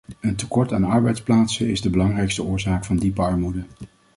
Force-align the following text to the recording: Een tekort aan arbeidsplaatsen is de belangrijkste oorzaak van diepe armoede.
Een 0.19 0.35
tekort 0.35 0.73
aan 0.73 0.83
arbeidsplaatsen 0.83 1.67
is 1.69 1.81
de 1.81 1.89
belangrijkste 1.89 2.43
oorzaak 2.43 2.85
van 2.85 2.97
diepe 2.97 3.21
armoede. 3.21 3.63